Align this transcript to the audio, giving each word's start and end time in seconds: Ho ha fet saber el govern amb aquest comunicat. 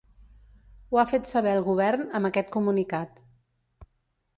Ho 0.91 1.01
ha 1.01 1.05
fet 1.11 1.29
saber 1.33 1.55
el 1.59 1.63
govern 1.69 2.13
amb 2.21 2.31
aquest 2.33 2.53
comunicat. 2.59 3.27